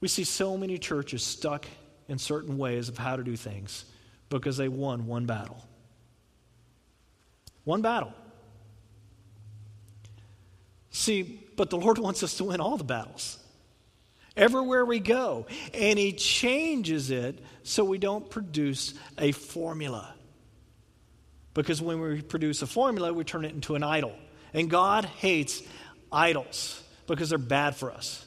[0.00, 1.66] We see so many churches stuck
[2.08, 3.84] in certain ways of how to do things
[4.28, 5.64] because they won one battle.
[7.64, 8.12] One battle.
[10.90, 13.38] See, but the Lord wants us to win all the battles.
[14.36, 15.46] Everywhere we go.
[15.72, 20.14] And He changes it so we don't produce a formula.
[21.54, 24.12] Because when we produce a formula, we turn it into an idol.
[24.52, 25.62] And God hates
[26.12, 28.26] idols because they're bad for us.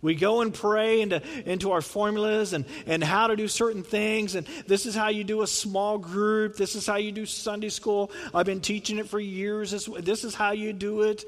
[0.00, 4.36] We go and pray into, into our formulas and, and how to do certain things.
[4.36, 6.56] And this is how you do a small group.
[6.56, 8.12] This is how you do Sunday school.
[8.32, 9.72] I've been teaching it for years.
[9.72, 11.24] This, this is how you do it.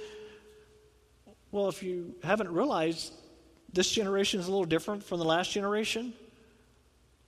[1.50, 3.12] Well, if you haven't realized,
[3.72, 6.12] this generation is a little different from the last generation.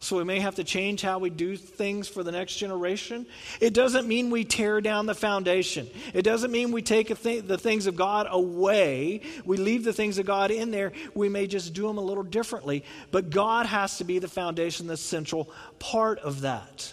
[0.02, 3.24] So we may have to change how we do things for the next generation.
[3.60, 5.88] It doesn't mean we tear down the foundation.
[6.12, 9.20] It doesn't mean we take th- the things of God away.
[9.44, 10.90] We leave the things of God in there.
[11.14, 12.84] We may just do them a little differently.
[13.12, 16.92] But God has to be the foundation, the central part of that.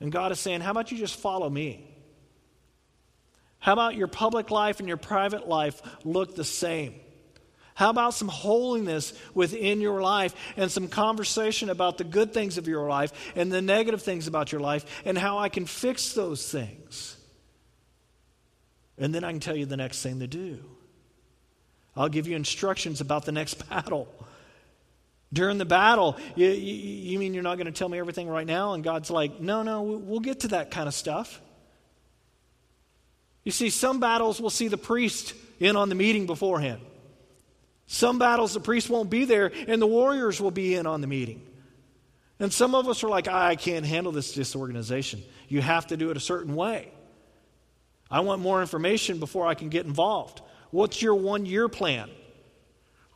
[0.00, 1.82] And God is saying, How about you just follow me?
[3.58, 6.92] How about your public life and your private life look the same?
[7.80, 12.68] How about some holiness within your life and some conversation about the good things of
[12.68, 16.46] your life and the negative things about your life and how I can fix those
[16.46, 17.16] things?
[18.98, 20.62] And then I can tell you the next thing to do.
[21.96, 24.14] I'll give you instructions about the next battle.
[25.32, 28.46] During the battle, you, you, you mean you're not going to tell me everything right
[28.46, 28.74] now?
[28.74, 31.40] And God's like, no, no, we'll get to that kind of stuff.
[33.42, 36.82] You see, some battles will see the priest in on the meeting beforehand.
[37.92, 41.08] Some battles, the priest won't be there, and the warriors will be in on the
[41.08, 41.44] meeting.
[42.38, 45.24] And some of us are like, I can't handle this disorganization.
[45.48, 46.92] You have to do it a certain way.
[48.08, 50.40] I want more information before I can get involved.
[50.70, 52.08] What's your one year plan?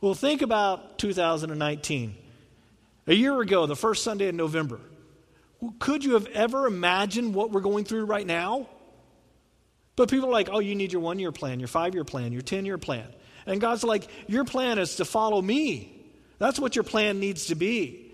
[0.01, 2.15] Well, think about 2019.
[3.07, 4.81] A year ago, the first Sunday in November.
[5.79, 8.67] Could you have ever imagined what we're going through right now?
[9.95, 12.33] But people are like, oh, you need your one year plan, your five year plan,
[12.33, 13.07] your 10 year plan.
[13.45, 15.91] And God's like, Your plan is to follow me.
[16.37, 18.05] That's what your plan needs to be.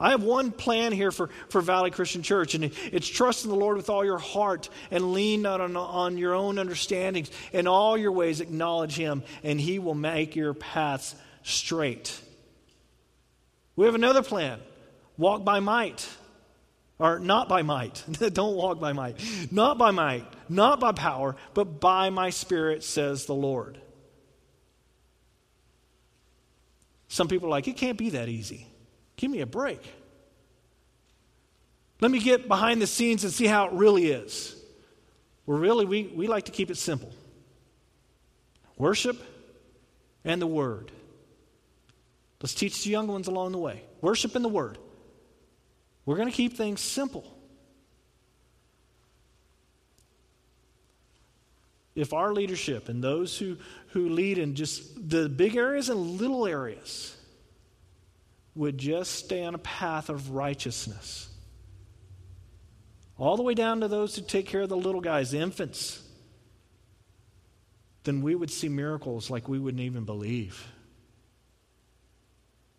[0.00, 3.56] I have one plan here for, for Valley Christian Church, and it's trust in the
[3.56, 7.30] Lord with all your heart and lean not on, on your own understandings.
[7.52, 12.18] In all your ways, acknowledge Him, and He will make your paths straight.
[13.76, 14.60] We have another plan
[15.18, 16.08] walk by might,
[16.98, 18.02] or not by might.
[18.32, 19.16] Don't walk by might.
[19.52, 23.78] Not by might, not by power, but by my spirit, says the Lord.
[27.10, 28.68] Some people are like, it can't be that easy.
[29.16, 29.82] Give me a break.
[32.00, 34.54] Let me get behind the scenes and see how it really is.
[35.44, 37.12] Well, really, we, we like to keep it simple
[38.76, 39.20] worship
[40.24, 40.92] and the Word.
[42.40, 43.82] Let's teach the young ones along the way.
[44.00, 44.78] Worship and the Word.
[46.06, 47.24] We're going to keep things simple.
[52.00, 56.46] If our leadership and those who, who lead in just the big areas and little
[56.46, 57.14] areas
[58.54, 61.28] would just stay on a path of righteousness,
[63.18, 66.02] all the way down to those who take care of the little guys, the infants,
[68.04, 70.66] then we would see miracles like we wouldn't even believe.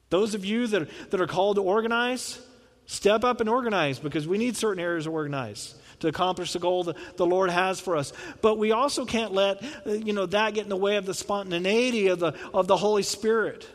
[0.09, 2.39] Those of you that, that are called to organize,
[2.87, 6.83] step up and organize because we need certain areas to organize to accomplish the goal
[6.83, 8.13] that the Lord has for us.
[8.41, 11.13] But we also can't let uh, you know that get in the way of the
[11.13, 13.67] spontaneity of the of the Holy Spirit.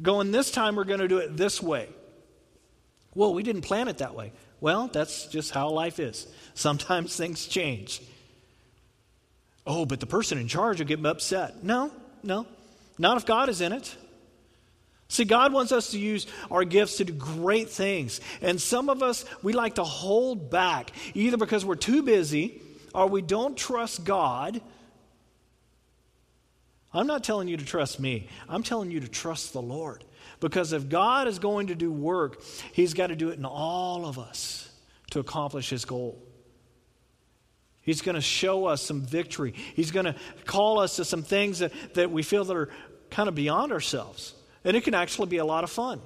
[0.00, 1.88] Going this time we're going to do it this way.
[3.14, 4.32] Well, we didn't plan it that way.
[4.60, 6.26] Well, that's just how life is.
[6.54, 8.02] Sometimes things change.
[9.66, 11.62] Oh, but the person in charge will get upset.
[11.62, 11.92] No,
[12.22, 12.46] no.
[12.98, 13.94] Not if God is in it.
[15.08, 18.20] See, God wants us to use our gifts to do great things.
[18.42, 22.60] And some of us, we like to hold back, either because we're too busy
[22.94, 24.60] or we don't trust God.
[26.92, 30.04] I'm not telling you to trust me, I'm telling you to trust the Lord.
[30.40, 32.42] Because if God is going to do work,
[32.72, 34.70] He's got to do it in all of us
[35.10, 36.22] to accomplish His goal.
[37.80, 39.54] He's going to show us some victory.
[39.74, 42.68] He's going to call us to some things that, that we feel that are
[43.10, 44.34] kind of beyond ourselves.
[44.68, 45.98] And it can actually be a lot of fun.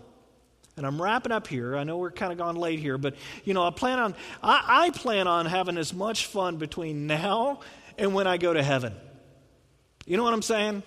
[0.77, 1.77] And I'm wrapping up here.
[1.77, 4.87] I know we're kind of gone late here, but you know, I plan on I,
[4.87, 7.59] I plan on having as much fun between now
[7.99, 8.95] and when I go to heaven.
[10.07, 10.85] You know what I'm saying?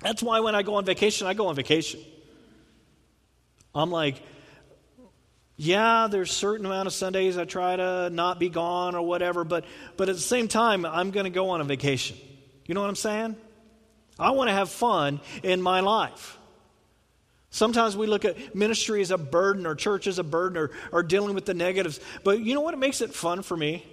[0.00, 1.98] That's why when I go on vacation, I go on vacation.
[3.74, 4.22] I'm like,
[5.56, 9.64] yeah, there's certain amount of Sundays I try to not be gone or whatever, but,
[9.96, 12.16] but at the same time, I'm going to go on a vacation.
[12.64, 13.34] You know what I'm saying?
[14.18, 16.38] I want to have fun in my life.
[17.54, 21.04] Sometimes we look at ministry as a burden or church as a burden or, or
[21.04, 22.00] dealing with the negatives.
[22.24, 23.86] But you know what makes it fun for me?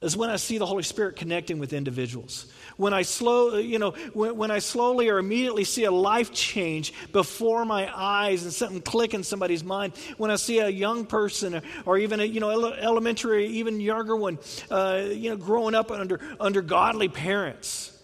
[0.00, 2.50] is when I see the Holy Spirit connecting with individuals.
[2.78, 6.94] When I slow, you know, when, when, I slowly or immediately see a life change
[7.12, 9.92] before my eyes and something click in somebody's mind.
[10.16, 14.38] When I see a young person or, even a, you know, elementary, even younger one,
[14.70, 17.96] uh, you know, growing up under, under godly parents.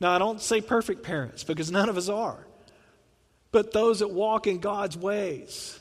[0.00, 2.44] Now, I don't say perfect parents because none of us are.
[3.52, 5.78] But those that walk in God's ways.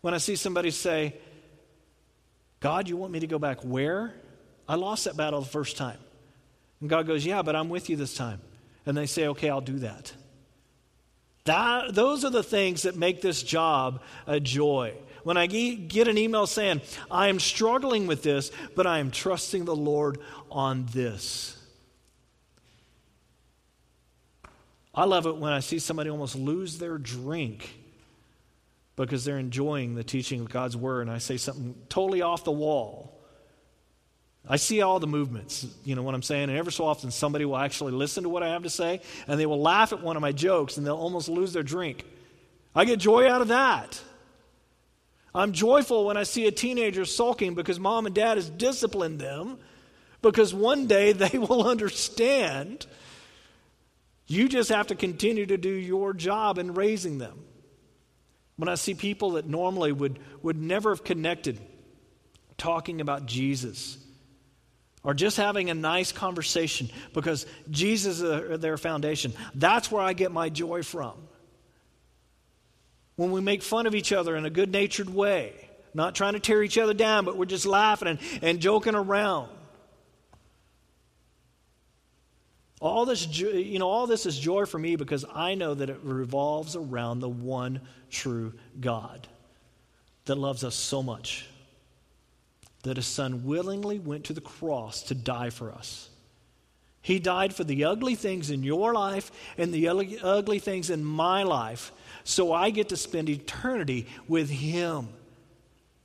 [0.00, 1.14] When I see somebody say,
[2.60, 4.14] God, you want me to go back where?
[4.68, 5.98] I lost that battle the first time.
[6.80, 8.40] And God goes, Yeah, but I'm with you this time.
[8.86, 10.12] And they say, Okay, I'll do that.
[11.44, 14.94] that those are the things that make this job a joy.
[15.24, 16.80] When I get an email saying,
[17.10, 20.18] I am struggling with this, but I am trusting the Lord
[20.50, 21.56] on this.
[24.94, 27.78] I love it when I see somebody almost lose their drink
[28.96, 32.52] because they're enjoying the teaching of God's word and I say something totally off the
[32.52, 33.18] wall.
[34.46, 36.50] I see all the movements, you know what I'm saying?
[36.50, 39.40] And ever so often somebody will actually listen to what I have to say and
[39.40, 42.04] they will laugh at one of my jokes and they'll almost lose their drink.
[42.74, 44.00] I get joy out of that.
[45.34, 49.58] I'm joyful when I see a teenager sulking because mom and dad has disciplined them
[50.20, 52.86] because one day they will understand.
[54.26, 57.44] You just have to continue to do your job in raising them.
[58.56, 61.60] When I see people that normally would, would never have connected
[62.56, 63.98] talking about Jesus
[65.04, 70.30] or just having a nice conversation because Jesus is their foundation, that's where I get
[70.30, 71.14] my joy from.
[73.16, 75.54] When we make fun of each other in a good natured way,
[75.94, 79.50] not trying to tear each other down, but we're just laughing and, and joking around.
[82.82, 86.00] All this, you know, all this is joy for me because I know that it
[86.02, 87.80] revolves around the one
[88.10, 89.28] true God
[90.24, 91.46] that loves us so much
[92.82, 96.08] that his son willingly went to the cross to die for us.
[97.02, 99.88] He died for the ugly things in your life and the
[100.20, 101.92] ugly things in my life
[102.24, 105.08] so I get to spend eternity with him.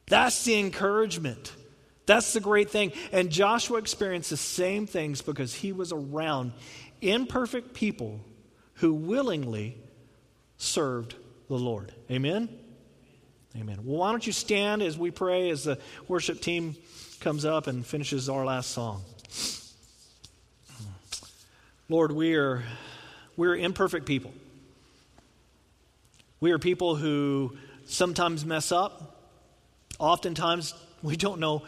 [0.06, 1.54] That's the encouragement.
[2.08, 2.94] That's the great thing.
[3.12, 6.54] And Joshua experienced the same things because he was around
[7.02, 8.22] imperfect people
[8.76, 9.78] who willingly
[10.58, 11.16] served
[11.50, 11.92] the Lord.
[12.10, 12.50] Amen?
[13.56, 13.80] Amen.
[13.84, 16.76] Well, why don't you stand as we pray as the worship team
[17.20, 19.04] comes up and finishes our last song?
[21.90, 22.64] Lord, we are
[23.36, 24.34] we're imperfect people.
[26.40, 29.16] We are people who sometimes mess up.
[30.00, 31.64] Oftentimes, we don't know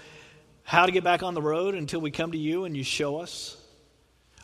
[0.70, 3.18] how to get back on the road until we come to you and you show
[3.18, 3.58] us.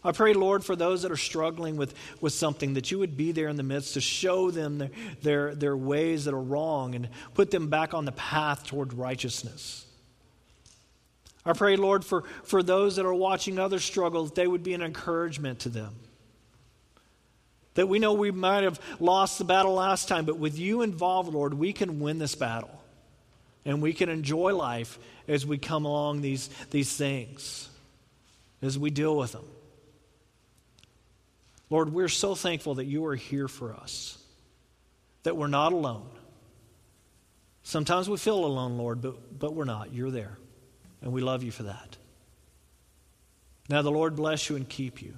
[0.03, 3.31] I pray, Lord, for those that are struggling with, with something, that you would be
[3.31, 4.89] there in the midst to show them their,
[5.21, 9.85] their, their ways that are wrong and put them back on the path toward righteousness.
[11.45, 14.73] I pray, Lord, for, for those that are watching others struggle, that they would be
[14.73, 15.93] an encouragement to them.
[17.75, 21.31] That we know we might have lost the battle last time, but with you involved,
[21.31, 22.81] Lord, we can win this battle.
[23.65, 27.67] And we can enjoy life as we come along these, these things,
[28.61, 29.45] as we deal with them.
[31.69, 34.17] Lord, we're so thankful that you are here for us,
[35.23, 36.07] that we're not alone.
[37.63, 39.91] Sometimes we feel alone, Lord, but, but we're not.
[39.91, 40.37] You're there.
[41.01, 41.97] And we love you for that.
[43.67, 45.15] Now, the Lord bless you and keep you.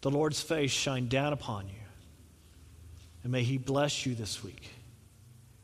[0.00, 1.74] The Lord's face shine down upon you.
[3.22, 4.70] And may he bless you this week.